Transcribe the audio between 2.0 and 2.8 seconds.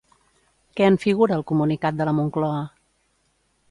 de la Moncloa?